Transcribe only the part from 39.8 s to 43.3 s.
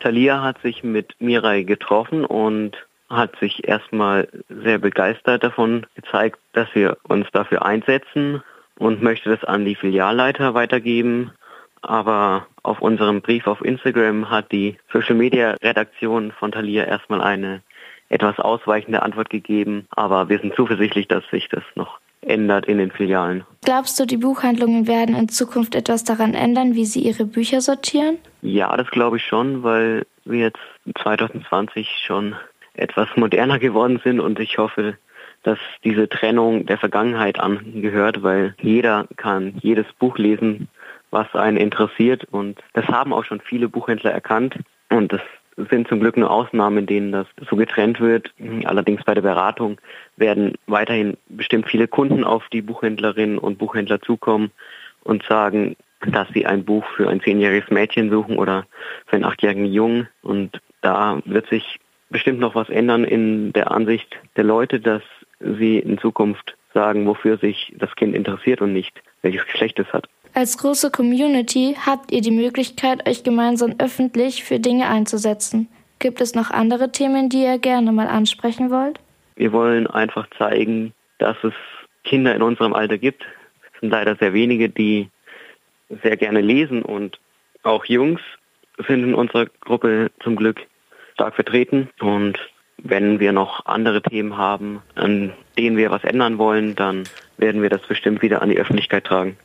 Buch lesen, was einen interessiert und das haben auch